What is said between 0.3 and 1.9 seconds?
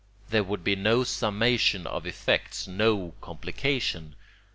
There would be no summation